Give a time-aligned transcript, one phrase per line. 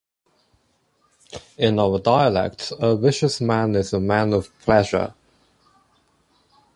[1.59, 5.13] In our dialect a vicious man is a man of pleasure.